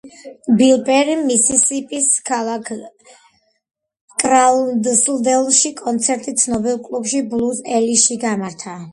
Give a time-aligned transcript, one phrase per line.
[0.59, 2.69] ბილ პერიმ მისისიპის ქალაქ
[4.23, 8.75] კლარკსდეილში კონცერტი ცნობილ კლუბში ბლუზ ელიში გამართა.